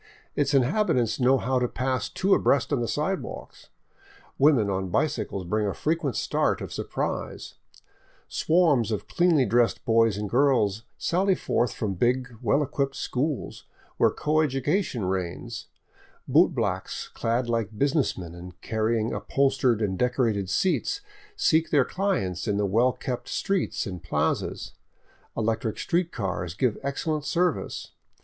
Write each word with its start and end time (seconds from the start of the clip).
Its 0.35 0.55
inhabitants 0.55 1.19
know 1.19 1.37
how 1.37 1.59
to 1.59 1.67
pass 1.67 2.09
two 2.09 2.33
abreast 2.33 2.73
on 2.73 2.79
the 2.81 2.87
sidewalks; 2.87 3.69
women 4.39 4.67
on 4.67 4.89
bicycles 4.89 5.45
bring 5.45 5.67
a 5.67 5.75
frequent 5.75 6.15
start 6.15 6.59
of 6.59 6.73
surprise; 6.73 7.53
swarms 8.27 8.89
of 8.91 9.07
cleanly 9.07 9.45
dressed 9.45 9.85
boys 9.85 10.17
and 10.17 10.27
girls 10.27 10.85
sally 10.97 11.35
forth 11.35 11.71
from 11.75 11.93
big, 11.93 12.35
well 12.41 12.63
equipped 12.63 12.95
schools, 12.95 13.65
where 13.97 14.09
coeducation 14.09 15.05
reigns; 15.07 15.67
bootblacks 16.27 17.07
clad 17.13 17.47
like 17.47 17.77
business 17.77 18.17
men 18.17 18.33
and 18.33 18.59
carrying 18.59 19.13
upholstered 19.13 19.83
and 19.83 19.99
decorated 19.99 20.49
seats 20.49 21.01
seek 21.35 21.69
their 21.69 21.85
clients 21.85 22.47
in 22.47 22.57
the 22.57 22.65
well 22.65 22.91
kept 22.91 23.27
streets 23.27 23.85
and 23.85 24.01
plazas; 24.01 24.73
electric 25.37 25.77
street 25.77 26.11
cars 26.11 26.55
give 26.55 26.79
excellent 26.81 27.23
service. 27.23 27.91